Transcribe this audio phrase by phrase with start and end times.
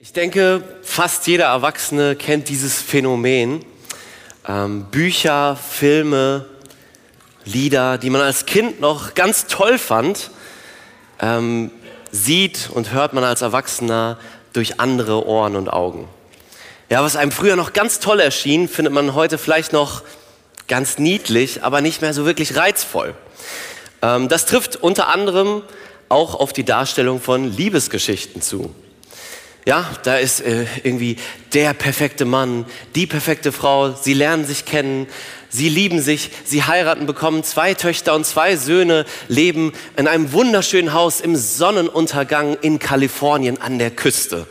[0.00, 3.64] Ich denke, fast jeder Erwachsene kennt dieses Phänomen.
[4.46, 6.46] Ähm, Bücher, Filme,
[7.44, 10.30] Lieder, die man als Kind noch ganz toll fand,
[11.20, 11.72] ähm,
[12.12, 14.20] sieht und hört man als Erwachsener
[14.52, 16.06] durch andere Ohren und Augen.
[16.90, 20.02] Ja, was einem früher noch ganz toll erschien, findet man heute vielleicht noch
[20.68, 23.16] ganz niedlich, aber nicht mehr so wirklich reizvoll.
[24.00, 25.62] Ähm, das trifft unter anderem
[26.08, 28.72] auch auf die Darstellung von Liebesgeschichten zu.
[29.68, 31.18] Ja, da ist äh, irgendwie
[31.52, 35.06] der perfekte Mann, die perfekte Frau, sie lernen sich kennen,
[35.50, 40.94] sie lieben sich, sie heiraten, bekommen zwei Töchter und zwei Söhne, leben in einem wunderschönen
[40.94, 44.46] Haus im Sonnenuntergang in Kalifornien an der Küste.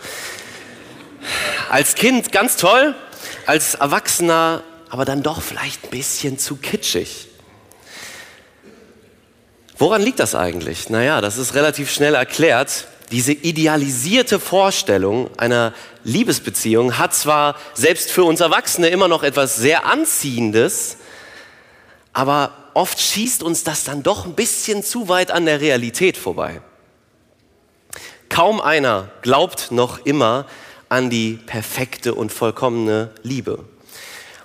[1.72, 2.94] Als Kind ganz toll,
[3.48, 7.26] als Erwachsener aber dann doch vielleicht ein bisschen zu kitschig.
[9.80, 10.92] Woran liegt das eigentlich?
[10.92, 12.86] Naja, das ist relativ schnell erklärt.
[13.12, 19.86] Diese idealisierte Vorstellung einer Liebesbeziehung hat zwar selbst für uns Erwachsene immer noch etwas sehr
[19.86, 20.98] Anziehendes,
[22.12, 26.62] aber oft schießt uns das dann doch ein bisschen zu weit an der Realität vorbei.
[28.28, 30.46] Kaum einer glaubt noch immer
[30.90, 33.64] an die perfekte und vollkommene Liebe.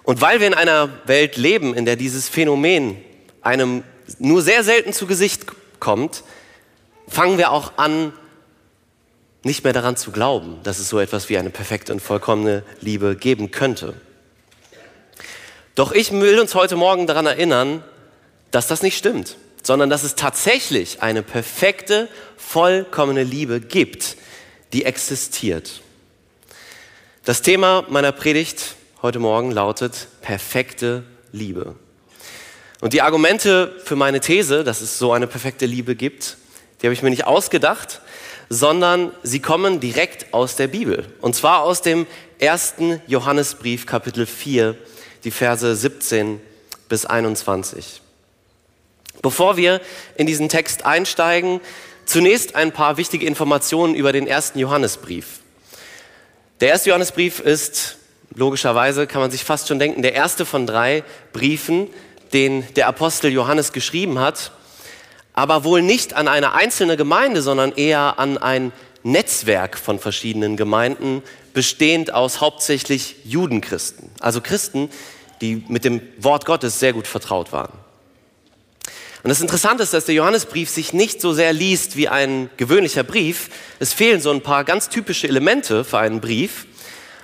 [0.05, 2.97] Und weil wir in einer Welt leben, in der dieses Phänomen
[3.42, 3.83] einem
[4.19, 5.47] nur sehr selten zu Gesicht
[5.81, 6.23] kommt,
[7.08, 8.12] fangen wir auch an,
[9.43, 13.17] nicht mehr daran zu glauben, dass es so etwas wie eine perfekte und vollkommene Liebe
[13.17, 13.95] geben könnte.
[15.75, 17.83] Doch ich will uns heute Morgen daran erinnern,
[18.51, 24.17] dass das nicht stimmt, sondern dass es tatsächlich eine perfekte, vollkommene Liebe gibt,
[24.73, 25.81] die existiert.
[27.25, 31.75] Das Thema meiner Predigt heute Morgen lautet perfekte Liebe.
[32.81, 36.37] Und die Argumente für meine These, dass es so eine perfekte Liebe gibt,
[36.81, 38.01] die habe ich mir nicht ausgedacht,
[38.55, 41.06] sondern sie kommen direkt aus der Bibel.
[41.22, 42.06] Und zwar aus dem
[42.39, 44.77] ersten Johannesbrief, Kapitel 4,
[45.25, 46.39] die Verse 17
[46.86, 48.03] bis 21.
[49.23, 49.80] Bevor wir
[50.17, 51.63] in diesen Text einsteigen,
[52.05, 55.40] zunächst ein paar wichtige Informationen über den ersten Johannesbrief.
[56.61, 57.96] Der erste Johannesbrief ist,
[58.34, 61.89] logischerweise kann man sich fast schon denken, der erste von drei Briefen,
[62.34, 64.52] den der Apostel Johannes geschrieben hat
[65.35, 68.73] aber wohl nicht an eine einzelne Gemeinde, sondern eher an ein
[69.03, 71.23] Netzwerk von verschiedenen Gemeinden,
[71.55, 74.91] bestehend aus hauptsächlich Judenchristen, also Christen,
[75.41, 77.73] die mit dem Wort Gottes sehr gut vertraut waren.
[79.23, 83.05] Und das Interessante ist, dass der Johannesbrief sich nicht so sehr liest wie ein gewöhnlicher
[83.05, 83.51] Brief.
[83.79, 86.67] Es fehlen so ein paar ganz typische Elemente für einen Brief.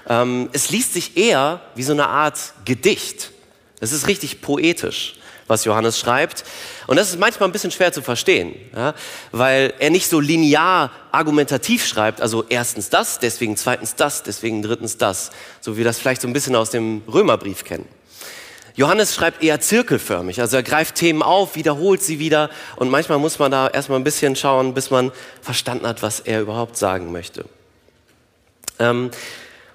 [0.08, 3.32] Ähm, es liest sich eher wie so eine Art Gedicht.
[3.80, 5.17] Es ist richtig poetisch
[5.48, 6.44] was Johannes schreibt.
[6.86, 8.94] Und das ist manchmal ein bisschen schwer zu verstehen, ja,
[9.32, 14.98] weil er nicht so linear argumentativ schreibt, also erstens das, deswegen zweitens das, deswegen drittens
[14.98, 17.88] das, so wie wir das vielleicht so ein bisschen aus dem Römerbrief kennen.
[18.74, 23.40] Johannes schreibt eher zirkelförmig, also er greift Themen auf, wiederholt sie wieder und manchmal muss
[23.40, 25.10] man da erstmal ein bisschen schauen, bis man
[25.42, 27.44] verstanden hat, was er überhaupt sagen möchte.
[28.78, 29.10] Ähm,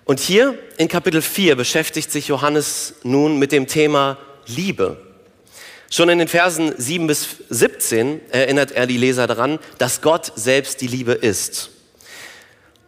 [0.06, 4.18] und hier in Kapitel 4 beschäftigt sich Johannes nun mit dem Thema
[4.48, 4.98] Liebe.
[5.94, 10.82] Schon in den Versen 7 bis 17 erinnert er die Leser daran, dass Gott selbst
[10.82, 11.70] die Liebe ist.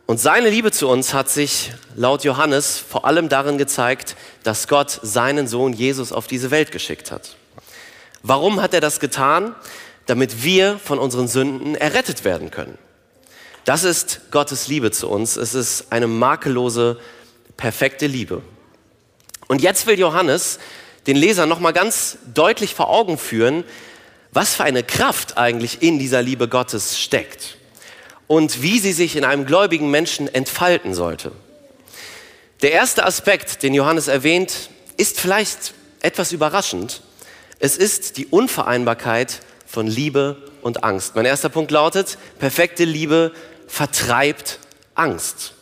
[0.08, 5.00] Und seine Liebe zu uns hat sich laut Johannes vor allem darin gezeigt, dass Gott
[5.04, 7.36] seinen Sohn Jesus auf diese Welt geschickt hat.
[8.24, 9.54] Warum hat er das getan?
[10.08, 12.80] Damit wir von unseren Sünden errettet werden können.
[13.66, 15.36] Das ist Gottes Liebe zu uns.
[15.36, 17.00] Es ist eine makellose,
[17.56, 18.42] perfekte Liebe.
[19.48, 20.58] Und jetzt will Johannes
[21.08, 23.64] den Lesern nochmal ganz deutlich vor Augen führen,
[24.32, 27.58] was für eine Kraft eigentlich in dieser Liebe Gottes steckt
[28.28, 31.32] und wie sie sich in einem gläubigen Menschen entfalten sollte.
[32.62, 37.02] Der erste Aspekt, den Johannes erwähnt, ist vielleicht etwas überraschend.
[37.60, 41.16] Es ist die Unvereinbarkeit von Liebe und Angst.
[41.16, 43.32] Mein erster Punkt lautet, perfekte Liebe
[43.68, 44.60] vertreibt
[44.96, 45.54] Angst.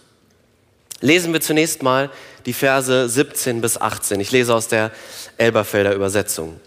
[1.01, 2.09] Lesen wir zunächst mal
[2.45, 4.19] die Verse 17 bis 18.
[4.19, 4.91] Ich lese aus der
[5.37, 6.59] Elberfelder Übersetzung.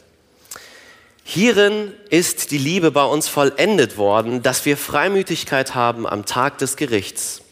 [1.25, 6.77] Hierin ist die Liebe bei uns vollendet worden, dass wir Freimütigkeit haben am Tag des
[6.77, 7.43] Gerichts.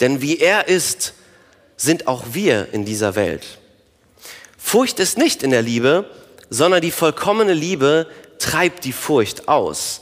[0.00, 1.14] Denn wie er ist,
[1.76, 3.58] sind auch wir in dieser Welt.
[4.58, 6.10] Furcht ist nicht in der Liebe,
[6.50, 8.08] sondern die vollkommene Liebe
[8.38, 10.00] treibt die Furcht aus.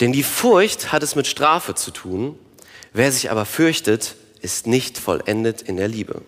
[0.00, 2.38] Denn die Furcht hat es mit Strafe zu tun.
[2.92, 6.22] Wer sich aber fürchtet, ist nicht vollendet in der Liebe.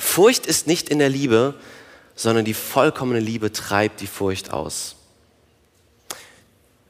[0.00, 1.54] Furcht ist nicht in der Liebe,
[2.16, 4.96] sondern die vollkommene Liebe treibt die Furcht aus.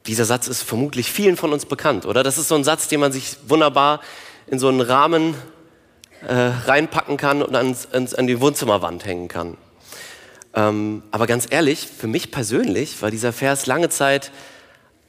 [0.07, 2.23] Dieser Satz ist vermutlich vielen von uns bekannt, oder?
[2.23, 3.99] Das ist so ein Satz, den man sich wunderbar
[4.47, 5.35] in so einen Rahmen
[6.25, 9.57] äh, reinpacken kann und ans, ans, an die Wohnzimmerwand hängen kann.
[10.53, 14.31] Ähm, aber ganz ehrlich, für mich persönlich war dieser Vers lange Zeit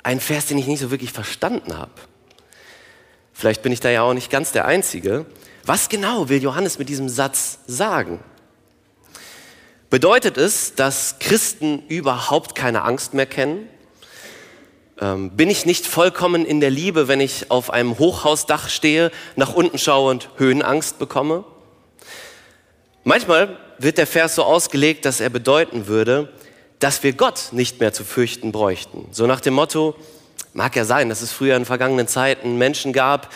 [0.03, 1.93] ein Vers, den ich nicht so wirklich verstanden habe.
[3.43, 5.27] Vielleicht bin ich da ja auch nicht ganz der Einzige.
[5.65, 8.21] Was genau will Johannes mit diesem Satz sagen?
[9.91, 13.69] Bedeutet es, dass Christen überhaupt keine Angst mehr kennen?
[15.01, 19.55] Ähm, bin ich nicht vollkommen in der Liebe, wenn ich auf einem Hochhausdach stehe, nach
[19.55, 21.43] unten schaue und Höhenangst bekomme?
[23.03, 26.33] Manchmal wird der Vers so ausgelegt, dass er bedeuten würde,
[26.79, 29.09] dass wir Gott nicht mehr zu fürchten bräuchten.
[29.11, 29.97] So nach dem Motto,
[30.53, 33.33] mag ja sein, dass es früher in vergangenen Zeiten Menschen gab,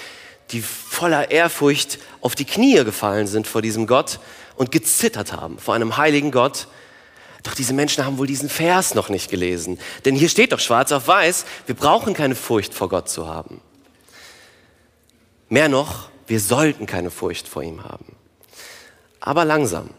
[0.50, 4.20] die voller Ehrfurcht auf die Knie gefallen sind vor diesem Gott
[4.56, 6.68] und gezittert haben vor einem heiligen Gott.
[7.42, 9.78] Doch diese Menschen haben wohl diesen Vers noch nicht gelesen.
[10.04, 13.60] Denn hier steht doch schwarz auf weiß, wir brauchen keine Furcht vor Gott zu haben.
[15.48, 18.16] Mehr noch, wir sollten keine Furcht vor ihm haben.
[19.20, 19.90] Aber langsam.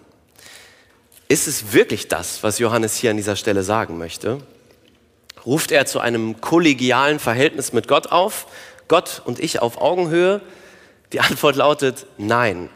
[1.30, 4.42] Ist es wirklich das, was Johannes hier an dieser Stelle sagen möchte?
[5.48, 8.48] Ruft er zu einem kollegialen Verhältnis mit Gott auf?
[8.90, 10.42] Gott und ich auf Augenhöhe?
[11.14, 12.70] Die Antwort lautet nein.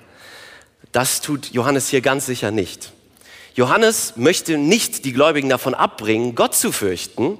[0.94, 2.94] Das tut Johannes hier ganz sicher nicht.
[3.56, 7.38] Johannes möchte nicht die Gläubigen davon abbringen, Gott zu fürchten,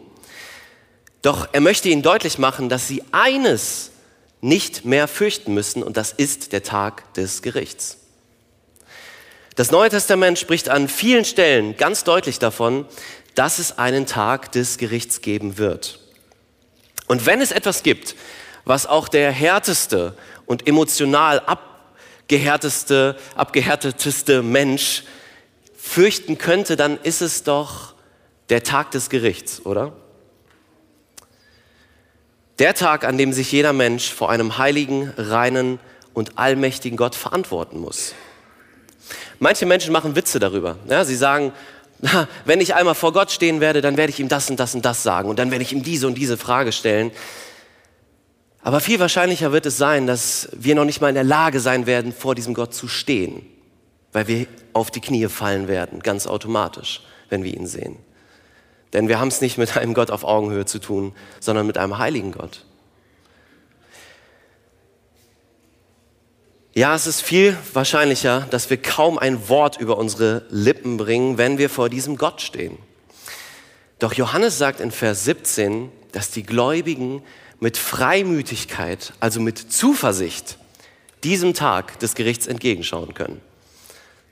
[1.22, 3.92] doch er möchte ihnen deutlich machen, dass sie eines
[4.42, 7.98] nicht mehr fürchten müssen und das ist der Tag des Gerichts.
[9.56, 12.86] Das Neue Testament spricht an vielen Stellen ganz deutlich davon,
[13.36, 16.00] dass es einen Tag des Gerichts geben wird.
[17.08, 18.16] Und wenn es etwas gibt,
[18.66, 25.04] was auch der härteste und emotional abgehärteste, abgehärteteste Mensch
[25.76, 27.96] fürchten könnte, dann ist es doch
[28.50, 29.94] der Tag des Gerichts, oder?
[32.60, 35.80] Der Tag, an dem sich jeder Mensch vor einem heiligen, reinen
[36.14, 38.14] und allmächtigen Gott verantworten muss.
[39.40, 40.78] Manche Menschen machen Witze darüber.
[40.88, 41.54] Ja, sie sagen,
[42.02, 44.76] na, wenn ich einmal vor Gott stehen werde, dann werde ich ihm das und das
[44.76, 47.12] und das sagen und dann werde ich ihm diese und diese Frage stellen.
[48.64, 51.86] Aber viel wahrscheinlicher wird es sein, dass wir noch nicht mal in der Lage sein
[51.86, 53.46] werden, vor diesem Gott zu stehen,
[54.14, 57.98] weil wir auf die Knie fallen werden, ganz automatisch, wenn wir ihn sehen.
[58.94, 61.98] Denn wir haben es nicht mit einem Gott auf Augenhöhe zu tun, sondern mit einem
[61.98, 62.66] heiligen Gott.
[66.74, 71.58] Ja, es ist viel wahrscheinlicher, dass wir kaum ein Wort über unsere Lippen bringen, wenn
[71.58, 72.78] wir vor diesem Gott stehen.
[74.00, 77.24] Doch Johannes sagt in Vers 17, dass die Gläubigen
[77.60, 80.58] mit Freimütigkeit, also mit Zuversicht,
[81.26, 83.42] diesem Tag des Gerichts entgegenschauen können.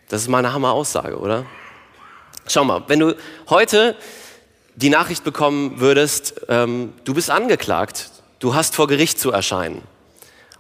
[0.07, 1.45] Das ist mal eine Hammer-Aussage, oder?
[2.47, 3.18] Schau mal, wenn du
[3.50, 3.97] heute
[4.77, 9.81] die Nachricht bekommen würdest, ähm, du bist angeklagt, du hast vor Gericht zu erscheinen.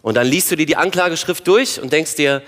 [0.01, 2.41] Und dann liest du dir die Anklageschrift durch und denkst dir,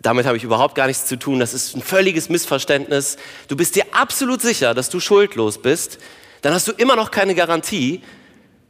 [0.00, 3.16] damit habe ich überhaupt gar nichts zu tun, das ist ein völliges Missverständnis.
[3.48, 5.98] Du bist dir absolut sicher, dass du schuldlos bist,
[6.42, 8.02] dann hast du immer noch keine Garantie,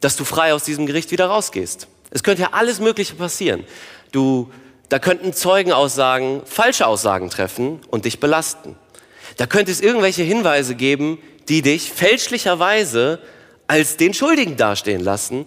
[0.00, 1.88] dass du frei aus diesem Gericht wieder rausgehst.
[2.10, 3.64] Es könnte ja alles Mögliche passieren.
[4.12, 4.52] Du,
[4.88, 8.76] da könnten Zeugenaussagen falsche Aussagen treffen und dich belasten.
[9.36, 11.18] Da könnte es irgendwelche Hinweise geben,
[11.48, 13.18] die dich fälschlicherweise
[13.66, 15.46] als den Schuldigen dastehen lassen.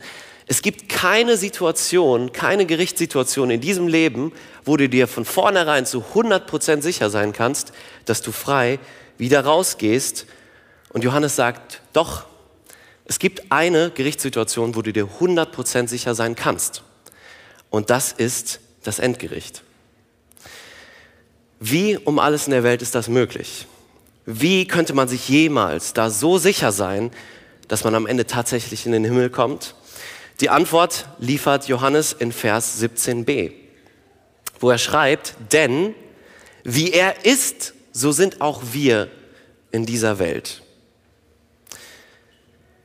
[0.50, 4.32] Es gibt keine Situation, keine Gerichtssituation in diesem Leben,
[4.64, 7.74] wo du dir von vornherein zu 100% sicher sein kannst,
[8.06, 8.80] dass du frei
[9.18, 10.26] wieder rausgehst.
[10.94, 12.26] Und Johannes sagt, doch,
[13.04, 16.82] es gibt eine Gerichtssituation, wo du dir 100% sicher sein kannst.
[17.70, 19.64] Und das ist das Endgericht.
[21.60, 23.68] Wie um alles in der Welt ist das möglich?
[24.26, 27.12] Wie könnte man sich jemals da so sicher sein,
[27.68, 29.76] dass man am Ende tatsächlich in den Himmel kommt?
[30.40, 33.54] Die Antwort liefert Johannes in Vers 17b,
[34.60, 35.96] wo er schreibt, denn
[36.64, 39.10] wie er ist, so sind auch wir
[39.72, 40.62] in dieser Welt.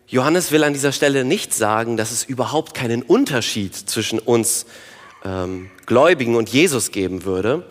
[0.07, 4.67] Johannes will an dieser Stelle nicht sagen, dass es überhaupt keinen Unterschied zwischen uns
[5.25, 7.67] ähm, Gläubigen und Jesus geben würde.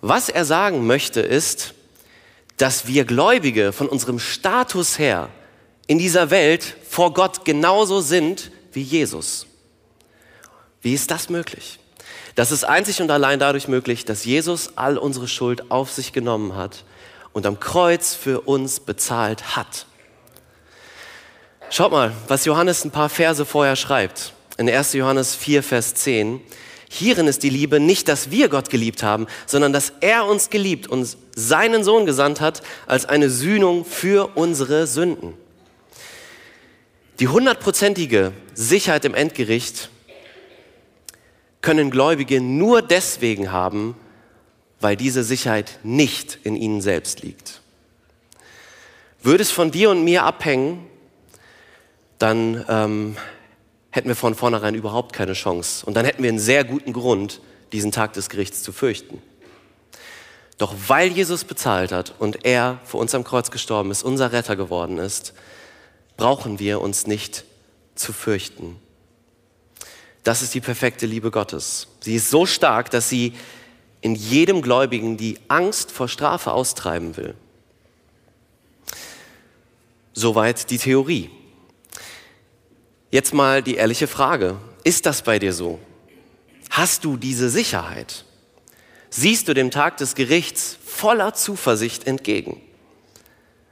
[0.00, 1.74] Was er sagen möchte ist,
[2.56, 5.28] dass wir Gläubige von unserem Status her
[5.86, 9.46] in dieser Welt vor Gott genauso sind wie Jesus.
[10.82, 11.78] Wie ist das möglich?
[12.34, 16.56] Das ist einzig und allein dadurch möglich, dass Jesus all unsere Schuld auf sich genommen
[16.56, 16.84] hat
[17.32, 19.86] und am Kreuz für uns bezahlt hat.
[21.70, 24.32] Schaut mal, was Johannes ein paar Verse vorher schreibt.
[24.58, 24.92] In 1.
[24.92, 26.40] Johannes 4, Vers 10.
[26.88, 30.86] Hierin ist die Liebe nicht, dass wir Gott geliebt haben, sondern dass er uns geliebt
[30.86, 35.34] und seinen Sohn gesandt hat als eine Sühnung für unsere Sünden.
[37.20, 39.88] Die hundertprozentige Sicherheit im Endgericht
[41.60, 43.96] können Gläubige nur deswegen haben,
[44.80, 47.60] weil diese Sicherheit nicht in ihnen selbst liegt.
[49.22, 50.86] Würde es von dir und mir abhängen,
[52.18, 53.16] dann ähm,
[53.90, 55.86] hätten wir von vornherein überhaupt keine Chance.
[55.86, 57.40] Und dann hätten wir einen sehr guten Grund,
[57.72, 59.22] diesen Tag des Gerichts zu fürchten.
[60.58, 64.56] Doch weil Jesus bezahlt hat und er für uns am Kreuz gestorben ist, unser Retter
[64.56, 65.32] geworden ist,
[66.16, 67.44] brauchen wir uns nicht
[67.94, 68.76] zu fürchten.
[70.22, 71.88] Das ist die perfekte Liebe Gottes.
[72.00, 73.34] Sie ist so stark, dass sie
[74.00, 77.34] in jedem Gläubigen die Angst vor Strafe austreiben will.
[80.12, 81.30] Soweit die Theorie.
[83.10, 84.56] Jetzt mal die ehrliche Frage.
[84.82, 85.78] Ist das bei dir so?
[86.70, 88.24] Hast du diese Sicherheit?
[89.10, 92.60] Siehst du dem Tag des Gerichts voller Zuversicht entgegen?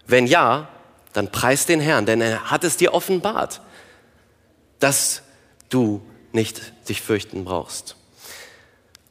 [0.07, 0.69] Wenn ja,
[1.13, 3.61] dann preis den Herrn, denn er hat es dir offenbart,
[4.79, 5.23] dass
[5.69, 6.03] du
[6.33, 7.97] nicht dich fürchten brauchst.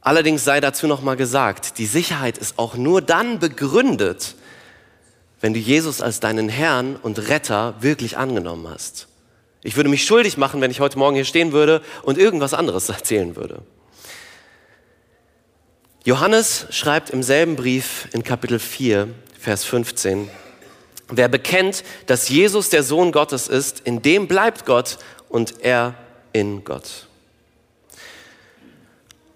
[0.00, 4.34] Allerdings sei dazu noch mal gesagt, die Sicherheit ist auch nur dann begründet,
[5.40, 9.08] wenn du Jesus als deinen Herrn und Retter wirklich angenommen hast.
[9.62, 12.88] Ich würde mich schuldig machen, wenn ich heute Morgen hier stehen würde und irgendwas anderes
[12.88, 13.62] erzählen würde.
[16.04, 20.28] Johannes schreibt im selben Brief in Kapitel 4, Vers 15,
[21.16, 25.94] wer bekennt, dass Jesus der Sohn Gottes ist, in dem bleibt Gott und er
[26.32, 27.06] in Gott.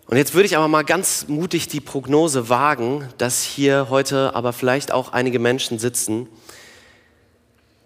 [0.07, 4.53] Und jetzt würde ich aber mal ganz mutig die Prognose wagen, dass hier heute aber
[4.53, 6.29] vielleicht auch einige Menschen sitzen,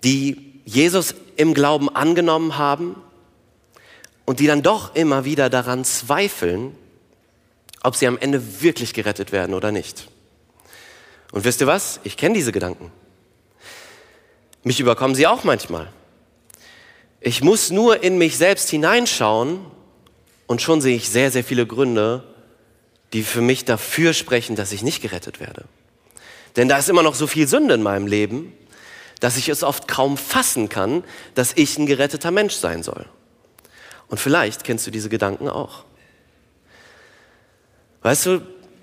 [0.05, 2.97] die Jesus im Glauben angenommen haben
[4.27, 6.77] und die dann doch immer wieder daran zweifeln,
[7.83, 10.09] ob sie am Ende wirklich gerettet werden oder nicht.
[11.33, 12.01] Und wisst ihr was?
[12.05, 12.93] Ich kenne diese Gedanken.
[14.63, 15.89] Mich überkommen sie auch manchmal.
[17.21, 19.61] Ich muss nur in mich selbst hineinschauen
[20.47, 22.25] und schon sehe ich sehr, sehr viele Gründe,
[23.13, 25.65] die für mich dafür sprechen, dass ich nicht gerettet werde.
[26.57, 28.53] Denn da ist immer noch so viel Sünde in meinem Leben,
[29.21, 33.07] dass ich es oft kaum fassen kann, dass ich ein geretteter Mensch sein soll.
[34.09, 35.85] Und vielleicht kennst du diese Gedanken auch.
[38.03, 38.41] Weißt du,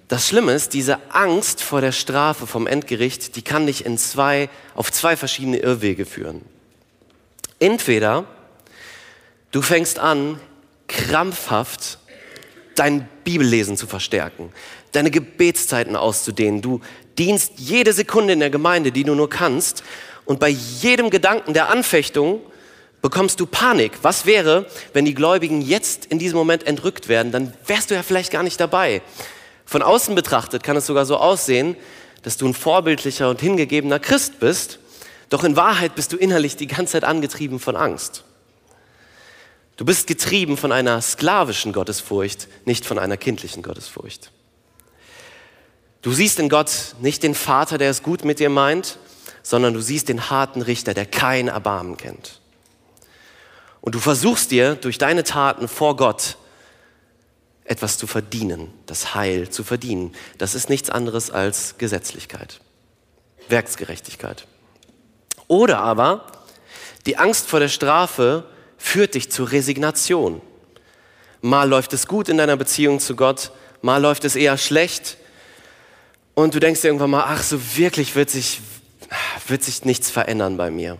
[0.07, 4.49] das Schlimme ist, diese Angst vor der Strafe vom Endgericht, die kann dich in zwei,
[4.73, 6.41] auf zwei verschiedene Irrwege führen.
[7.59, 8.25] Entweder
[9.51, 10.39] du fängst an,
[10.87, 11.99] krampfhaft
[12.75, 14.53] dein Bibellesen zu verstärken,
[14.93, 16.61] deine Gebetszeiten auszudehnen.
[16.61, 16.79] Du
[17.17, 19.83] dienst jede Sekunde in der Gemeinde, die du nur kannst.
[20.25, 22.41] Und bei jedem Gedanken der Anfechtung
[23.01, 23.93] bekommst du Panik.
[24.03, 27.31] Was wäre, wenn die Gläubigen jetzt in diesem Moment entrückt werden?
[27.31, 29.01] Dann wärst du ja vielleicht gar nicht dabei.
[29.67, 31.75] Von außen betrachtet kann es sogar so aussehen,
[32.23, 34.79] dass du ein vorbildlicher und hingegebener Christ bist,
[35.29, 38.23] doch in Wahrheit bist du innerlich die ganze Zeit angetrieben von Angst.
[39.75, 44.31] Du bist getrieben von einer sklavischen Gottesfurcht, nicht von einer kindlichen Gottesfurcht.
[46.01, 48.97] Du siehst in Gott nicht den Vater, der es gut mit dir meint,
[49.43, 52.39] sondern du siehst den harten Richter, der kein Erbarmen kennt.
[53.81, 56.37] Und du versuchst dir durch deine Taten vor Gott
[57.67, 60.15] etwas zu verdienen, das Heil zu verdienen.
[60.37, 62.61] Das ist nichts anderes als Gesetzlichkeit,
[63.49, 64.47] Werksgerechtigkeit.
[65.47, 66.31] Oder aber
[67.05, 68.45] die Angst vor der Strafe
[68.77, 70.41] führt dich zur Resignation.
[71.41, 75.17] Mal läuft es gut in deiner Beziehung zu Gott, mal läuft es eher schlecht.
[76.33, 78.61] Und du denkst dir irgendwann mal, ach, so wirklich wird sich,
[79.47, 80.97] wird sich nichts verändern bei mir.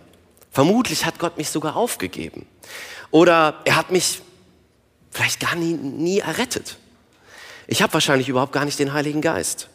[0.50, 2.46] Vermutlich hat Gott mich sogar aufgegeben.
[3.10, 4.20] Oder er hat mich
[5.10, 6.78] vielleicht gar nie, nie errettet.
[7.66, 9.68] Ich habe wahrscheinlich überhaupt gar nicht den Heiligen Geist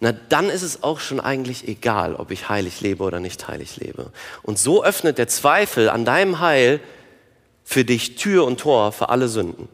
[0.00, 3.76] na dann ist es auch schon eigentlich egal, ob ich heilig lebe oder nicht heilig
[3.78, 4.12] lebe.
[4.42, 6.80] Und so öffnet der Zweifel an deinem Heil
[7.64, 9.68] für dich Tür und Tor für alle Sünden.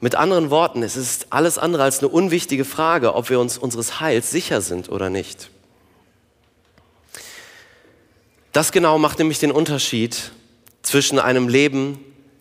[0.00, 4.00] Mit anderen Worten, es ist alles andere als eine unwichtige Frage, ob wir uns unseres
[4.00, 5.50] Heils sicher sind oder nicht.
[8.52, 10.30] Das genau macht nämlich den Unterschied
[10.82, 11.98] zwischen einem Leben,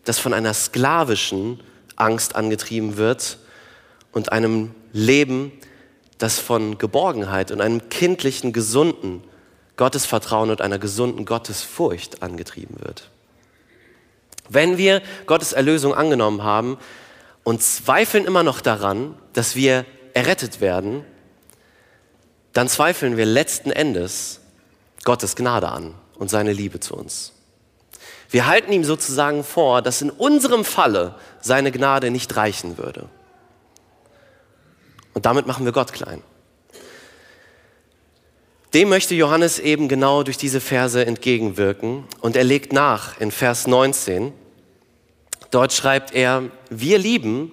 [0.07, 1.59] das von einer sklavischen
[1.95, 3.37] Angst angetrieben wird,
[4.17, 5.51] und einem Leben,
[6.17, 9.23] das von Geborgenheit und einem kindlichen, gesunden
[9.75, 13.11] Gottesvertrauen und einer gesunden Gottesfurcht angetrieben wird.
[14.49, 16.79] Wenn wir Gottes Erlösung angenommen haben
[17.43, 19.85] und zweifeln immer noch daran, dass wir
[20.15, 21.03] errettet werden,
[22.53, 24.39] dann zweifeln wir letzten Endes
[25.03, 27.33] Gottes Gnade an und seine Liebe zu uns.
[28.29, 33.07] Wir halten ihm sozusagen vor, dass in unserem Falle seine Gnade nicht reichen würde.
[35.13, 36.21] Und damit machen wir Gott klein.
[38.73, 42.03] Dem möchte Johannes eben genau durch diese Verse entgegenwirken.
[42.21, 44.33] Und er legt nach in Vers 19,
[45.51, 47.51] Dort schreibt er, wir lieben,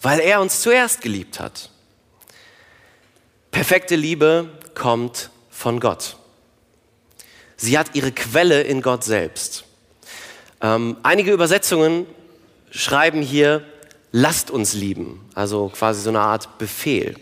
[0.00, 1.70] weil er uns zuerst geliebt hat.
[3.50, 6.16] Perfekte Liebe kommt von Gott.
[7.56, 9.64] Sie hat ihre Quelle in Gott selbst.
[10.66, 12.06] Ähm, einige Übersetzungen
[12.72, 13.62] schreiben hier,
[14.10, 17.14] lasst uns lieben, also quasi so eine Art Befehl.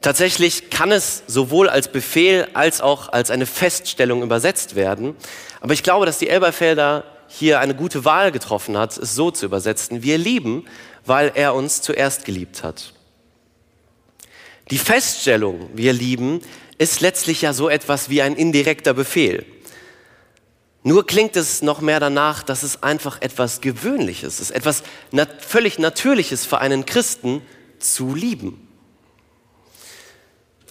[0.00, 5.14] Tatsächlich kann es sowohl als Befehl als auch als eine Feststellung übersetzt werden.
[5.60, 9.46] Aber ich glaube, dass die Elberfelder hier eine gute Wahl getroffen hat, es so zu
[9.46, 10.02] übersetzen.
[10.02, 10.64] Wir lieben,
[11.04, 12.92] weil er uns zuerst geliebt hat.
[14.70, 16.40] Die Feststellung, wir lieben,
[16.78, 19.46] ist letztlich ja so etwas wie ein indirekter Befehl.
[20.86, 25.80] Nur klingt es noch mehr danach, dass es einfach etwas Gewöhnliches ist, etwas nat völlig
[25.80, 27.42] Natürliches für einen Christen
[27.80, 28.68] zu lieben.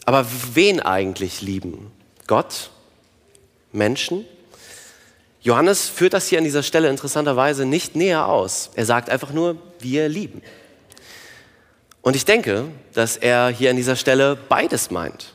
[0.06, 1.92] Aber wen eigentlich lieben?
[2.28, 2.70] Gott?
[3.74, 4.26] Menschen?
[5.42, 8.70] Johannes führt das hier an dieser Stelle interessanterweise nicht näher aus.
[8.76, 10.42] Er sagt einfach nur, wir lieben.
[12.02, 15.35] Und ich denke, dass er hier an dieser Stelle beides meint.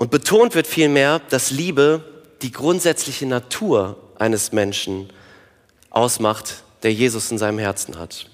[0.00, 2.02] Und betont wird vielmehr, dass Liebe
[2.40, 5.12] die grundsätzliche Natur eines Menschen
[5.90, 8.30] ausmacht, der Jesus in seinem Herzen hat.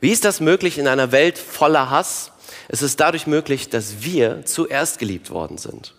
[0.00, 2.32] Wie ist das möglich in einer Welt voller Hass?
[2.68, 5.92] Es ist dadurch möglich, dass wir zuerst geliebt worden sind.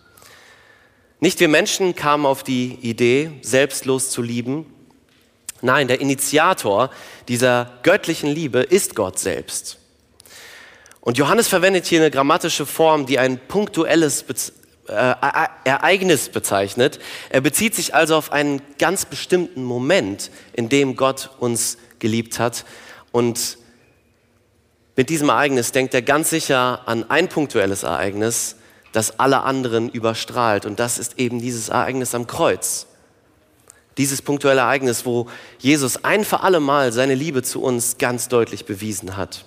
[1.20, 4.66] Nicht wir Menschen kamen auf die Idee, selbstlos zu lieben.
[5.62, 6.90] Nein, der Initiator
[7.28, 9.78] dieser göttlichen Liebe ist Gott selbst.
[11.00, 14.24] Und Johannes verwendet hier eine grammatische Form, die ein punktuelles
[14.86, 15.14] äh,
[15.64, 16.98] Ereignis bezeichnet.
[17.28, 22.64] Er bezieht sich also auf einen ganz bestimmten Moment, in dem Gott uns geliebt hat.
[23.12, 23.58] Und
[24.96, 28.56] mit diesem Ereignis denkt er ganz sicher an ein punktuelles Ereignis,
[28.92, 30.66] das alle anderen überstrahlt.
[30.66, 32.86] Und das ist eben dieses Ereignis am Kreuz.
[33.98, 38.64] Dieses punktuelle Ereignis, wo Jesus ein für alle Mal seine Liebe zu uns ganz deutlich
[38.64, 39.44] bewiesen hat.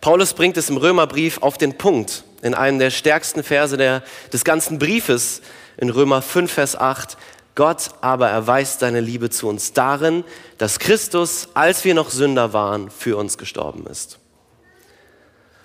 [0.00, 4.44] Paulus bringt es im Römerbrief auf den Punkt, in einem der stärksten Verse der, des
[4.44, 5.42] ganzen Briefes,
[5.76, 7.16] in Römer 5, Vers 8.
[7.54, 10.22] Gott aber erweist seine Liebe zu uns darin,
[10.58, 14.18] dass Christus, als wir noch Sünder waren, für uns gestorben ist.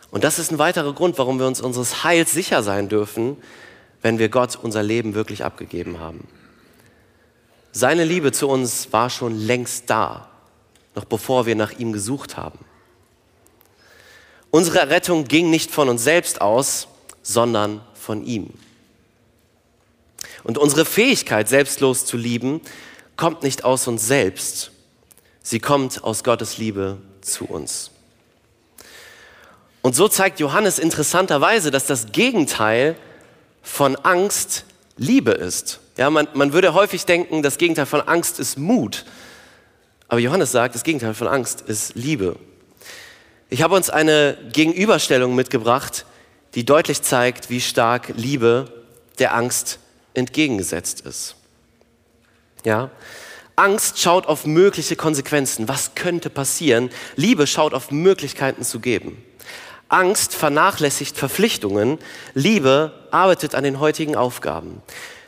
[0.10, 3.38] Und das ist ein weiterer Grund, warum wir uns unseres Heils sicher sein dürfen,
[4.02, 6.28] wenn wir Gott unser Leben wirklich abgegeben haben.
[7.72, 10.30] Seine Liebe zu uns war schon längst da,
[10.96, 12.60] noch bevor wir nach ihm gesucht haben.
[14.56, 16.88] Unsere Rettung ging nicht von uns selbst aus,
[17.24, 18.52] sondern von ihm.
[20.44, 22.62] Und unsere Fähigkeit, selbstlos zu lieben,
[23.18, 24.70] kommt nicht aus uns selbst.
[25.42, 27.90] Sie kommt aus Gottes Liebe zu uns.
[29.82, 32.96] Und so zeigt Johannes interessanterweise, dass das Gegenteil
[33.64, 34.66] von Angst
[34.98, 35.80] Liebe ist.
[35.98, 39.04] Ja, man, man würde häufig denken, das Gegenteil von Angst ist Mut.
[40.10, 42.36] Aber Johannes sagt, das Gegenteil von Angst ist Liebe.
[43.54, 46.08] Ich habe uns eine Gegenüberstellung mitgebracht,
[46.56, 48.66] die deutlich zeigt, wie stark Liebe
[49.20, 49.78] der Angst
[50.16, 51.36] entgegengesetzt ist.
[52.66, 52.90] Ja?
[53.56, 55.68] Angst schaut auf mögliche Konsequenzen.
[55.68, 56.90] Was könnte passieren?
[57.16, 59.24] Liebe schaut auf Möglichkeiten zu geben.
[59.88, 62.00] Angst vernachlässigt Verpflichtungen,
[62.34, 64.82] Liebe arbeitet an den heutigen Aufgaben.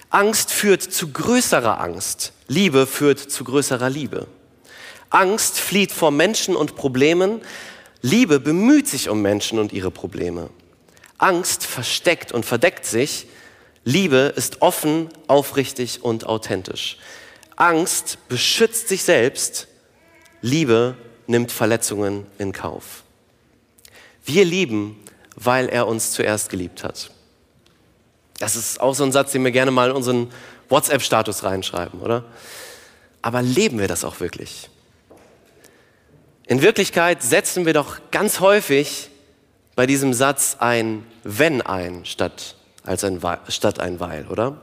[0.10, 4.26] Angst führt zu größerer Angst, Liebe führt zu größerer Liebe.
[5.12, 7.42] Angst flieht vor Menschen und Problemen,
[8.02, 10.50] Liebe bemüht sich um Menschen und ihre Probleme.
[11.18, 13.28] Angst versteckt und verdeckt sich,
[13.84, 16.98] Liebe ist offen, aufrichtig und authentisch.
[17.56, 19.68] Angst beschützt sich selbst,
[20.42, 20.96] Liebe
[21.28, 23.04] nimmt Verletzungen in Kauf.
[24.26, 25.00] Wir lieben,
[25.36, 27.12] weil er uns zuerst geliebt hat.
[28.40, 30.32] Das ist auch so ein Satz, den wir gerne mal in unseren
[30.70, 32.26] WhatsApp-Status reinschreiben, oder?
[33.22, 34.70] Aber leben wir das auch wirklich?
[36.48, 39.10] In Wirklichkeit setzen wir doch ganz häufig
[39.76, 44.58] bei diesem Satz ein Wenn ein statt, als ein, statt ein Weil, oder?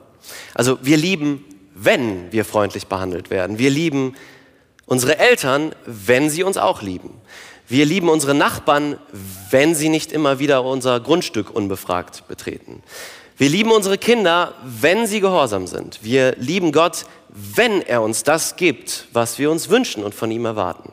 [0.55, 3.59] Also wir lieben, wenn wir freundlich behandelt werden.
[3.59, 4.15] Wir lieben
[4.87, 7.21] unsere Eltern, wenn sie uns auch lieben.
[7.67, 8.99] Wir lieben unsere Nachbarn,
[9.51, 12.83] wenn sie nicht immer wieder unser Grundstück unbefragt betreten.
[13.37, 15.99] Wir lieben unsere Kinder, wenn sie gehorsam sind.
[16.03, 20.45] Wir lieben Gott, wenn er uns das gibt, was wir uns wünschen und von ihm
[20.45, 20.93] erwarten.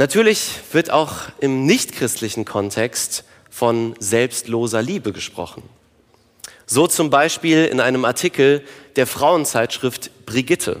[0.00, 5.62] Natürlich wird auch im nichtchristlichen Kontext von selbstloser Liebe gesprochen.
[6.64, 8.64] So zum Beispiel in einem Artikel
[8.96, 10.78] der Frauenzeitschrift Brigitte,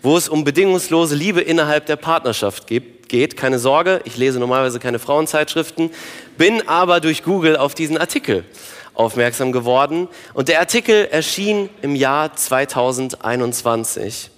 [0.00, 3.36] wo es um bedingungslose Liebe innerhalb der Partnerschaft geht.
[3.36, 5.90] Keine Sorge, ich lese normalerweise keine Frauenzeitschriften,
[6.38, 8.46] bin aber durch Google auf diesen Artikel
[8.94, 14.30] aufmerksam geworden und der Artikel erschien im Jahr 2021.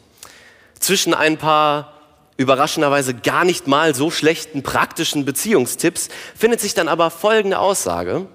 [0.80, 1.95] Zwischen ein paar
[2.36, 8.26] überraschenderweise gar nicht mal so schlechten praktischen Beziehungstipps findet sich dann aber folgende Aussage.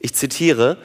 [0.00, 0.78] Ich zitiere,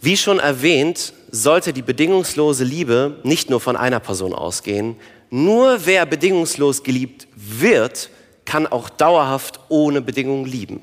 [0.00, 4.96] wie schon erwähnt, sollte die bedingungslose Liebe nicht nur von einer Person ausgehen.
[5.30, 8.10] Nur wer bedingungslos geliebt wird,
[8.44, 10.80] kann auch dauerhaft ohne Bedingung lieben.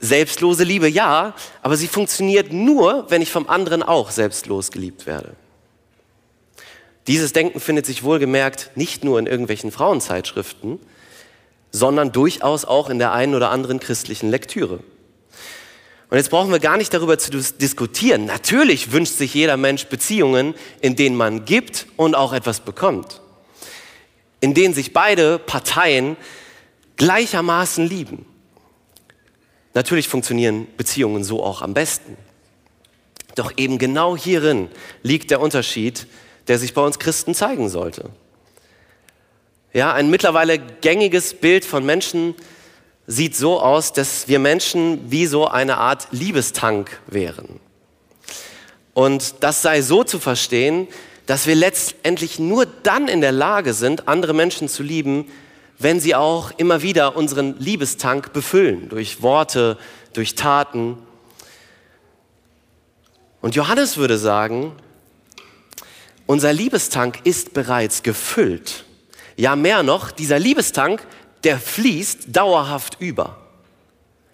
[0.00, 5.36] Selbstlose Liebe ja, aber sie funktioniert nur, wenn ich vom anderen auch selbstlos geliebt werde.
[7.06, 10.78] Dieses Denken findet sich wohlgemerkt nicht nur in irgendwelchen Frauenzeitschriften,
[11.70, 14.80] sondern durchaus auch in der einen oder anderen christlichen Lektüre.
[16.08, 18.24] Und jetzt brauchen wir gar nicht darüber zu diskutieren.
[18.26, 23.20] Natürlich wünscht sich jeder Mensch Beziehungen, in denen man gibt und auch etwas bekommt.
[24.40, 26.16] In denen sich beide Parteien
[26.96, 28.26] gleichermaßen lieben.
[29.74, 32.16] Natürlich funktionieren Beziehungen so auch am besten.
[33.34, 34.68] Doch eben genau hierin
[35.02, 36.06] liegt der Unterschied,
[36.48, 38.10] der sich bei uns Christen zeigen sollte.
[39.72, 42.34] Ja, ein mittlerweile gängiges Bild von Menschen
[43.06, 47.60] sieht so aus, dass wir Menschen wie so eine Art Liebestank wären.
[48.94, 50.88] Und das sei so zu verstehen,
[51.26, 55.26] dass wir letztendlich nur dann in der Lage sind, andere Menschen zu lieben,
[55.78, 59.76] wenn sie auch immer wieder unseren Liebestank befüllen, durch Worte,
[60.12, 60.98] durch Taten.
[63.40, 64.72] Und Johannes würde sagen,
[66.26, 68.84] unser Liebestank ist bereits gefüllt.
[69.36, 71.06] Ja, mehr noch, dieser Liebestank,
[71.42, 73.38] der fließt dauerhaft über.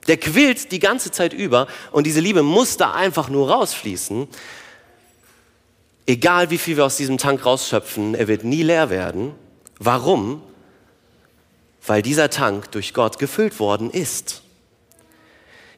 [0.07, 4.29] Der quillt die ganze Zeit über und diese Liebe muss da einfach nur rausfließen.
[6.07, 9.33] Egal wie viel wir aus diesem Tank rausschöpfen, er wird nie leer werden.
[9.79, 10.43] Warum?
[11.87, 14.43] Weil dieser Tank durch Gott gefüllt worden ist.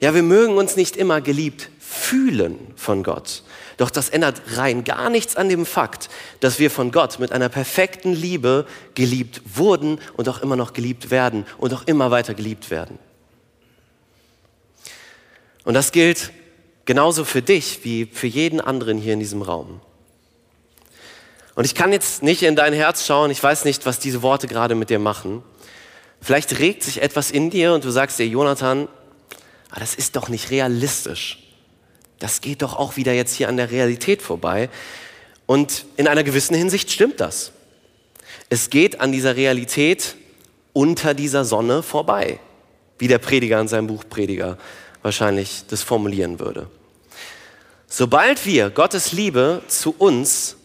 [0.01, 3.43] Ja, wir mögen uns nicht immer geliebt fühlen von Gott.
[3.77, 6.09] Doch das ändert rein gar nichts an dem Fakt,
[6.41, 11.11] dass wir von Gott mit einer perfekten Liebe geliebt wurden und auch immer noch geliebt
[11.11, 12.99] werden und auch immer weiter geliebt werden.
[15.65, 16.33] Und das gilt
[16.85, 19.81] genauso für dich wie für jeden anderen hier in diesem Raum.
[21.55, 24.49] Und ich kann jetzt nicht in dein Herz schauen, ich weiß nicht, was diese Worte
[24.49, 25.43] gerade mit dir machen.
[26.21, 28.89] Vielleicht regt sich etwas in dir und du sagst dir, Jonathan,
[29.71, 31.42] ah, das ist doch nicht realistisch
[32.23, 34.71] das geht doch auch wieder jetzt hier an der Realität vorbei.
[35.47, 37.51] Und in einer gewissen Hinsicht stimmt das.
[38.49, 40.15] Es geht an dieser Realität
[40.73, 42.39] unter dieser Sonne vorbei,
[42.99, 44.57] wie der Prediger in seinem Buch Prediger
[45.03, 46.69] wahrscheinlich das formulieren würde.
[47.89, 50.57] Sobald wir Gottes Liebe zu uns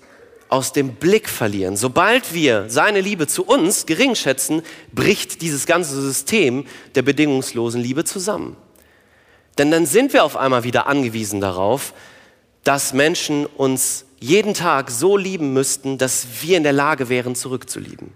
[0.50, 4.62] aus dem Blick verlieren, sobald wir seine Liebe zu uns gering schätzen,
[4.94, 8.56] bricht dieses ganze System der bedingungslosen Liebe zusammen.
[9.58, 11.94] Denn dann sind wir auf einmal wieder angewiesen darauf,
[12.64, 18.12] dass Menschen uns jeden Tag so lieben müssten, dass wir in der Lage wären, zurückzulieben.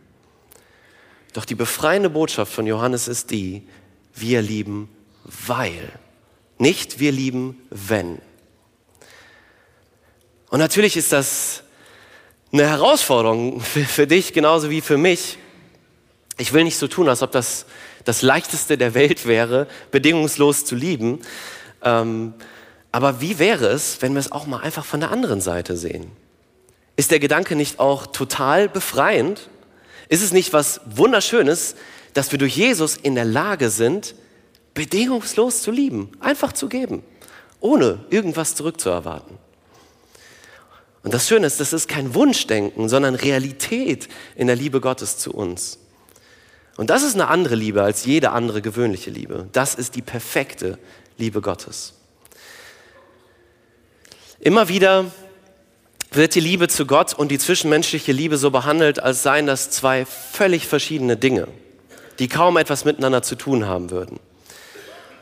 [1.33, 3.63] Doch die befreiende Botschaft von Johannes ist die,
[4.13, 4.89] wir lieben,
[5.23, 5.91] weil.
[6.57, 8.19] Nicht wir lieben, wenn.
[10.49, 11.63] Und natürlich ist das
[12.51, 15.37] eine Herausforderung für, für dich genauso wie für mich.
[16.37, 17.65] Ich will nicht so tun, als ob das
[18.03, 21.19] das Leichteste der Welt wäre, bedingungslos zu lieben.
[21.83, 22.33] Ähm,
[22.91, 26.11] aber wie wäre es, wenn wir es auch mal einfach von der anderen Seite sehen?
[26.95, 29.49] Ist der Gedanke nicht auch total befreiend?
[30.09, 31.75] Ist es nicht was Wunderschönes,
[32.13, 34.15] dass wir durch Jesus in der Lage sind,
[34.73, 37.03] bedingungslos zu lieben, einfach zu geben,
[37.59, 39.37] ohne irgendwas zurückzuerwarten?
[41.03, 45.31] Und das Schöne ist, das ist kein Wunschdenken, sondern Realität in der Liebe Gottes zu
[45.33, 45.79] uns.
[46.77, 49.47] Und das ist eine andere Liebe als jede andere gewöhnliche Liebe.
[49.51, 50.77] Das ist die perfekte
[51.17, 51.93] Liebe Gottes.
[54.39, 55.05] Immer wieder
[56.11, 60.05] wird die Liebe zu Gott und die zwischenmenschliche Liebe so behandelt, als seien das zwei
[60.05, 61.47] völlig verschiedene Dinge,
[62.19, 64.19] die kaum etwas miteinander zu tun haben würden.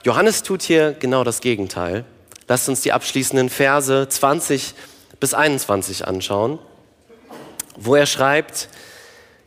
[0.04, 2.06] Johannes tut hier genau das Gegenteil.
[2.48, 4.74] Lasst uns die abschließenden Verse 20
[5.20, 6.58] bis 21 anschauen,
[7.76, 8.70] wo er schreibt,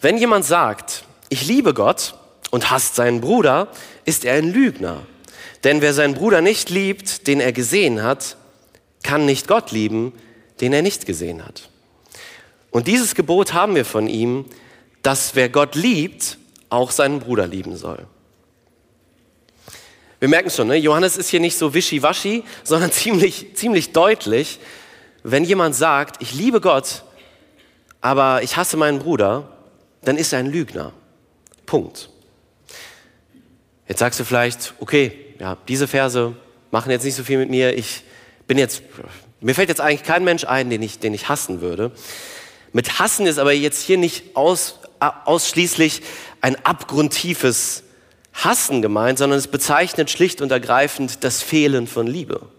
[0.01, 2.15] wenn jemand sagt, ich liebe Gott
[2.51, 3.69] und hasst seinen Bruder,
[4.05, 5.07] ist er ein Lügner.
[5.65, 8.37] Denn wer seinen Bruder nicht liebt, den er gesehen hat,
[9.03, 10.13] kann nicht Gott lieben,
[10.61, 11.71] den er nicht gesehen hat.
[12.71, 14.45] Und dieses Gebot haben wir von ihm,
[15.01, 16.37] dass wer Gott liebt,
[16.69, 18.07] auch seinen Bruder lieben soll.
[20.21, 20.77] Wir merken schon, ne?
[20.77, 24.61] Johannes ist hier nicht so wischiwaschi, sondern ziemlich, ziemlich deutlich.
[25.23, 27.05] Wenn jemand sagt, ich liebe Gott,
[28.03, 29.49] aber ich hasse meinen Bruder,
[30.03, 30.93] dann ist er ein Lügner.
[31.73, 32.11] Punkt.
[33.89, 36.37] Jetzt sagst du vielleicht, okay, ja, diese Verse
[36.71, 37.73] machen jetzt nicht so viel mit mir.
[37.79, 38.03] Ich
[38.47, 38.83] bin jetzt,
[39.41, 41.93] mir fällt jetzt eigentlich kein Mensch ein, den ich, den ich hassen würde.
[42.75, 46.03] Mit hassen ist aber jetzt hier nicht aus, ausschließlich
[46.43, 47.85] ein abgrundtiefes
[48.35, 52.51] Hassen gemeint, sondern es bezeichnet schlicht und ergreifend das Fehlen von Liebe.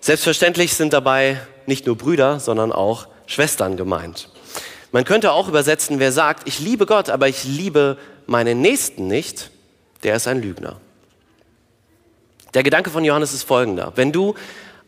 [0.00, 4.28] Selbstverständlich sind dabei nicht nur Brüder, sondern auch Schwestern gemeint.
[4.92, 9.50] Man könnte auch übersetzen, wer sagt, ich liebe Gott, aber ich liebe meinen Nächsten nicht,
[10.02, 10.80] der ist ein Lügner.
[12.54, 13.92] Der Gedanke von Johannes ist folgender.
[13.96, 14.34] Wenn du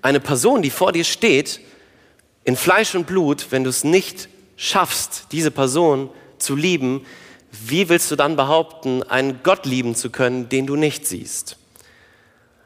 [0.01, 1.61] eine Person, die vor dir steht,
[2.45, 6.09] in Fleisch und Blut, wenn du es nicht schaffst, diese Person
[6.39, 7.05] zu lieben,
[7.51, 11.57] wie willst du dann behaupten, einen Gott lieben zu können, den du nicht siehst?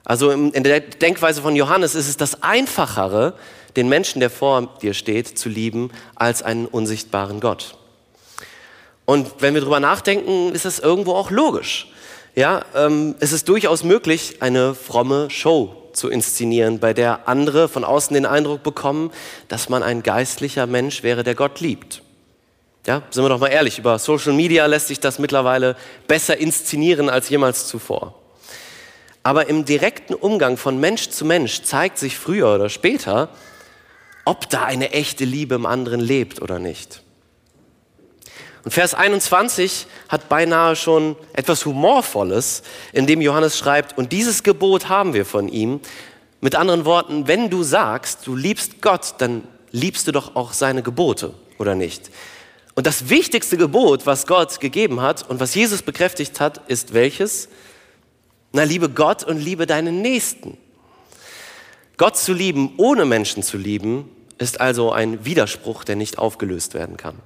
[0.05, 3.35] Also in der Denkweise von Johannes ist es das Einfachere,
[3.77, 7.77] den Menschen, der vor dir steht, zu lieben, als einen unsichtbaren Gott.
[9.05, 11.89] Und wenn wir darüber nachdenken, ist das irgendwo auch logisch.
[12.35, 17.85] Ja, ähm, es ist durchaus möglich, eine fromme Show zu inszenieren, bei der andere von
[17.85, 19.13] außen den Eindruck bekommen,
[19.49, 22.03] dass man ein geistlicher Mensch wäre, der Gott liebt.
[22.87, 27.09] Ja, sind wir doch mal ehrlich, über Social Media lässt sich das mittlerweile besser inszenieren
[27.09, 28.15] als jemals zuvor.
[29.23, 33.31] Aber im direkten Umgang von Mensch zu Mensch zeigt sich früher oder später,
[34.25, 37.03] ob da eine echte Liebe im anderen lebt oder nicht.
[38.65, 44.89] Und Vers 21 hat beinahe schon etwas Humorvolles, in dem Johannes schreibt, und dieses Gebot
[44.89, 45.81] haben wir von ihm.
[46.41, 50.83] Mit anderen Worten, wenn du sagst, du liebst Gott, dann liebst du doch auch seine
[50.83, 52.11] Gebote, oder nicht?
[52.75, 57.49] Und das wichtigste Gebot, was Gott gegeben hat und was Jesus bekräftigt hat, ist welches?
[58.53, 60.57] Na, liebe Gott und liebe deinen Nächsten.
[61.97, 66.97] Gott zu lieben, ohne Menschen zu lieben, ist also ein Widerspruch, der nicht aufgelöst werden
[66.97, 67.21] kann.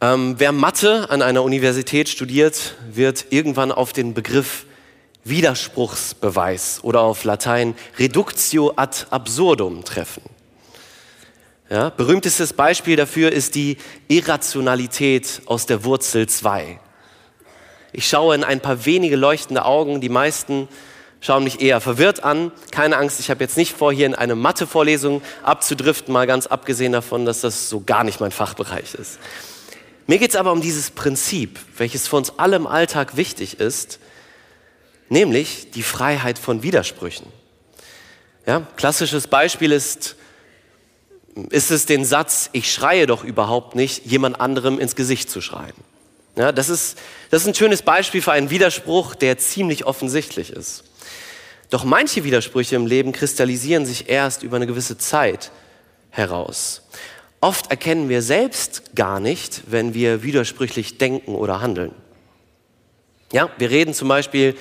[0.00, 4.66] Ähm, wer Mathe an einer Universität studiert, wird irgendwann auf den Begriff
[5.24, 10.22] Widerspruchsbeweis oder auf Latein Reductio ad absurdum treffen.
[11.70, 13.76] Ja, berühmtestes Beispiel dafür ist die
[14.08, 16.80] Irrationalität aus der Wurzel 2.
[17.92, 20.68] Ich schaue in ein paar wenige leuchtende Augen, die meisten
[21.20, 22.52] schauen mich eher verwirrt an.
[22.70, 26.92] Keine Angst, ich habe jetzt nicht vor, hier in eine Mathe-Vorlesung abzudriften, mal ganz abgesehen
[26.92, 29.18] davon, dass das so gar nicht mein Fachbereich ist.
[30.06, 33.98] Mir geht es aber um dieses Prinzip, welches für uns alle im Alltag wichtig ist,
[35.08, 37.26] nämlich die Freiheit von Widersprüchen.
[38.46, 40.16] Ja, klassisches Beispiel ist,
[41.50, 45.74] ist es den Satz, ich schreie doch überhaupt nicht, jemand anderem ins Gesicht zu schreien.
[46.36, 46.96] Ja, das, ist,
[47.30, 50.84] das ist ein schönes Beispiel für einen Widerspruch, der ziemlich offensichtlich ist.
[51.70, 55.50] Doch manche Widersprüche im Leben kristallisieren sich erst über eine gewisse Zeit
[56.10, 56.82] heraus.
[57.40, 61.92] Oft erkennen wir selbst gar nicht, wenn wir widersprüchlich denken oder handeln.
[63.32, 64.56] Ja, wir reden zum Beispiel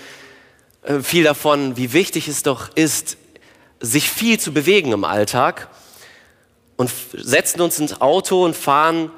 [0.84, 3.18] äh, viel davon, wie wichtig es doch ist,
[3.80, 5.70] sich viel zu bewegen im Alltag
[6.76, 9.12] und setzen uns ins Auto und fahren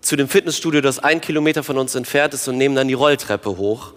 [0.00, 3.56] zu dem Fitnessstudio, das ein Kilometer von uns entfernt ist und nehmen dann die Rolltreppe
[3.56, 3.94] hoch.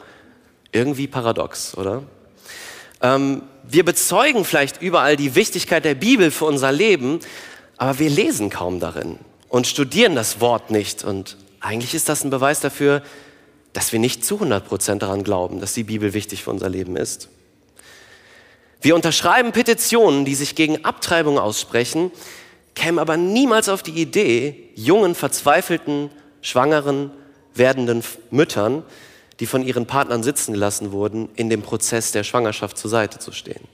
[0.71, 2.03] Irgendwie paradox, oder?
[3.01, 7.19] Ähm, wir bezeugen vielleicht überall die Wichtigkeit der Bibel für unser Leben,
[7.77, 11.03] aber wir lesen kaum darin und studieren das Wort nicht.
[11.03, 13.01] Und eigentlich ist das ein Beweis dafür,
[13.73, 16.95] dass wir nicht zu 100 Prozent daran glauben, dass die Bibel wichtig für unser Leben
[16.95, 17.29] ist.
[18.81, 22.11] Wir unterschreiben Petitionen, die sich gegen Abtreibung aussprechen,
[22.75, 27.11] kämen aber niemals auf die Idee, jungen, verzweifelten, schwangeren,
[27.55, 28.83] werdenden Müttern,
[29.39, 33.31] die von ihren Partnern sitzen gelassen wurden, in dem Prozess der Schwangerschaft zur Seite zu
[33.31, 33.67] stehen.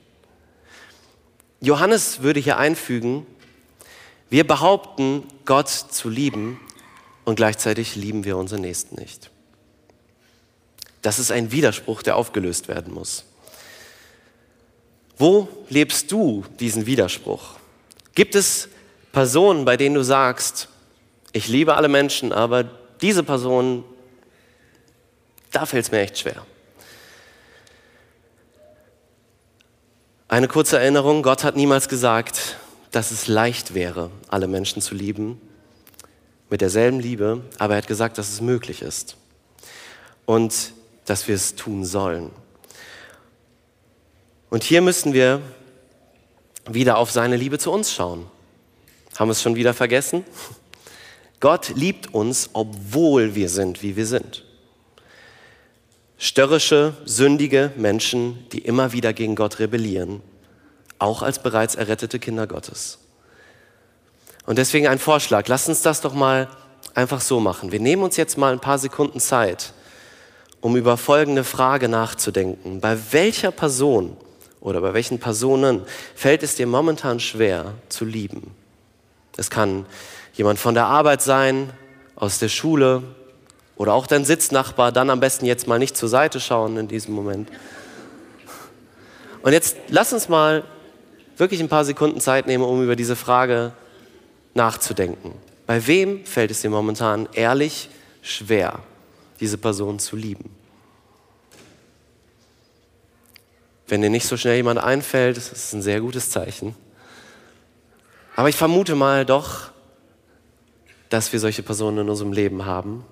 [1.60, 3.26] Johannes würde hier einfügen,
[4.28, 6.60] wir behaupten, Gott zu lieben
[7.24, 9.30] und gleichzeitig lieben wir unsere Nächsten nicht.
[11.02, 13.24] Das ist ein Widerspruch, der aufgelöst werden muss.
[15.16, 17.54] Wo lebst du diesen Widerspruch?
[18.14, 18.68] Gibt es
[19.12, 20.68] Personen, bei denen du sagst,
[21.32, 22.64] ich liebe alle Menschen, aber
[23.00, 23.84] diese Person,
[25.54, 26.44] da fällt es mir echt schwer.
[30.28, 32.56] Eine kurze Erinnerung, Gott hat niemals gesagt,
[32.90, 35.40] dass es leicht wäre, alle Menschen zu lieben,
[36.50, 39.16] mit derselben Liebe, aber er hat gesagt, dass es möglich ist
[40.26, 40.72] und
[41.04, 42.30] dass wir es tun sollen.
[44.50, 45.40] Und hier müssen wir
[46.68, 48.26] wieder auf seine Liebe zu uns schauen.
[49.16, 50.24] Haben wir es schon wieder vergessen?
[51.40, 54.44] Gott liebt uns, obwohl wir sind, wie wir sind.
[56.24, 60.22] Störrische, sündige Menschen, die immer wieder gegen Gott rebellieren
[61.04, 62.98] auch als bereits errettete Kinder Gottes.
[64.46, 66.48] Und deswegen ein Vorschlag, lasst uns das doch mal
[66.94, 67.72] einfach so machen.
[67.72, 69.74] Wir nehmen uns jetzt mal ein paar Sekunden Zeit
[70.60, 72.80] um über folgende Frage nachzudenken.
[72.80, 74.16] Bei welcher Person
[74.62, 75.82] oder bei welchen Personen
[76.14, 78.54] fällt es dir momentan schwer zu lieben?
[79.36, 79.84] Es kann
[80.32, 81.70] jemand von der Arbeit sein,
[82.16, 83.02] aus der Schule
[83.76, 87.14] oder auch dein Sitznachbar, dann am besten jetzt mal nicht zur Seite schauen in diesem
[87.14, 87.48] Moment.
[89.42, 90.64] Und jetzt lass uns mal
[91.36, 93.72] wirklich ein paar Sekunden Zeit nehmen, um über diese Frage
[94.54, 95.32] nachzudenken.
[95.66, 97.88] Bei wem fällt es dir momentan ehrlich
[98.22, 98.80] schwer,
[99.40, 100.54] diese Person zu lieben?
[103.86, 106.74] Wenn dir nicht so schnell jemand einfällt, das ist ein sehr gutes Zeichen.
[108.36, 109.70] Aber ich vermute mal doch,
[111.10, 113.04] dass wir solche Personen in unserem Leben haben.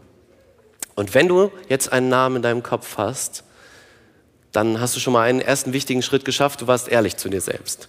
[0.94, 3.44] Und wenn du jetzt einen Namen in deinem Kopf hast,
[4.52, 7.40] dann hast du schon mal einen ersten wichtigen Schritt geschafft, du warst ehrlich zu dir
[7.40, 7.88] selbst.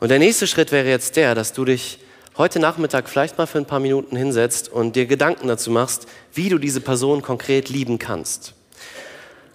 [0.00, 2.00] Und der nächste Schritt wäre jetzt der, dass du dich
[2.36, 6.48] heute Nachmittag vielleicht mal für ein paar Minuten hinsetzt und dir Gedanken dazu machst, wie
[6.48, 8.54] du diese Person konkret lieben kannst.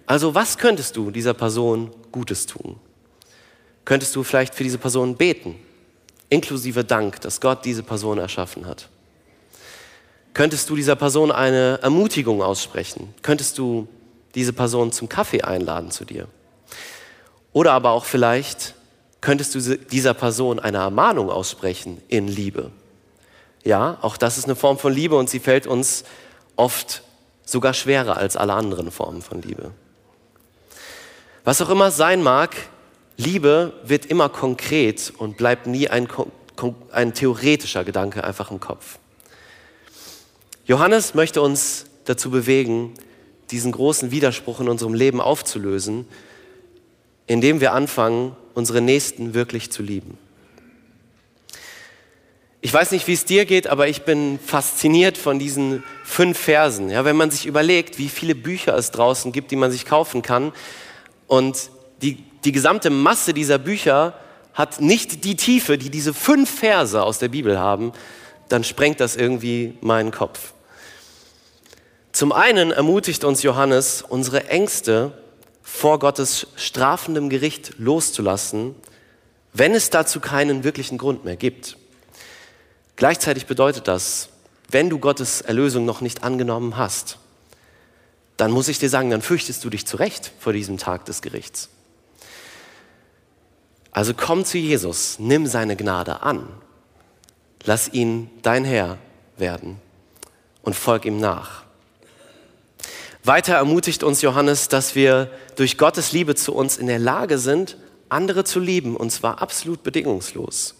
[0.06, 2.78] Also was könntest du dieser Person Gutes tun?
[3.84, 5.56] Könntest du vielleicht für diese Person beten,
[6.28, 8.88] inklusive Dank, dass Gott diese Person erschaffen hat?
[10.36, 13.14] Könntest du dieser Person eine Ermutigung aussprechen?
[13.22, 13.88] Könntest du
[14.34, 16.28] diese Person zum Kaffee einladen zu dir?
[17.54, 18.74] Oder aber auch vielleicht
[19.22, 22.70] könntest du dieser Person eine Ermahnung aussprechen in Liebe.
[23.64, 26.04] Ja, auch das ist eine Form von Liebe und sie fällt uns
[26.54, 27.00] oft
[27.46, 29.70] sogar schwerer als alle anderen Formen von Liebe.
[31.44, 32.54] Was auch immer sein mag,
[33.16, 36.06] Liebe wird immer konkret und bleibt nie ein,
[36.92, 38.98] ein theoretischer Gedanke einfach im Kopf.
[40.66, 42.92] Johannes möchte uns dazu bewegen,
[43.52, 46.06] diesen großen Widerspruch in unserem Leben aufzulösen,
[47.28, 50.18] indem wir anfangen, unsere Nächsten wirklich zu lieben.
[52.60, 56.90] Ich weiß nicht, wie es dir geht, aber ich bin fasziniert von diesen fünf Versen.
[56.90, 60.22] Ja, wenn man sich überlegt, wie viele Bücher es draußen gibt, die man sich kaufen
[60.22, 60.52] kann,
[61.28, 61.70] und
[62.02, 64.18] die, die gesamte Masse dieser Bücher
[64.52, 67.92] hat nicht die Tiefe, die diese fünf Verse aus der Bibel haben,
[68.48, 70.52] dann sprengt das irgendwie meinen Kopf.
[72.16, 75.12] Zum einen ermutigt uns Johannes, unsere Ängste
[75.60, 78.74] vor Gottes strafendem Gericht loszulassen,
[79.52, 81.76] wenn es dazu keinen wirklichen Grund mehr gibt.
[82.96, 84.30] Gleichzeitig bedeutet das,
[84.70, 87.18] wenn du Gottes Erlösung noch nicht angenommen hast,
[88.38, 91.68] dann muss ich dir sagen, dann fürchtest du dich zurecht vor diesem Tag des Gerichts.
[93.90, 96.48] Also komm zu Jesus, nimm seine Gnade an,
[97.64, 98.96] lass ihn dein Herr
[99.36, 99.78] werden
[100.62, 101.65] und folg ihm nach.
[103.26, 107.76] Weiter ermutigt uns Johannes, dass wir durch Gottes Liebe zu uns in der Lage sind,
[108.08, 110.76] andere zu lieben, und zwar absolut bedingungslos.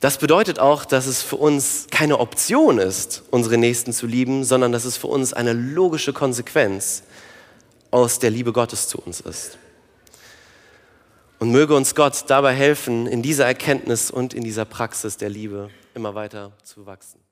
[0.00, 4.72] Das bedeutet auch, dass es für uns keine Option ist, unsere Nächsten zu lieben, sondern
[4.72, 7.02] dass es für uns eine logische Konsequenz
[7.90, 9.58] aus der Liebe Gottes zu uns ist.
[11.38, 15.70] Und möge uns Gott dabei helfen, in dieser Erkenntnis und in dieser Praxis der Liebe
[15.94, 17.27] immer weiter zu wachsen.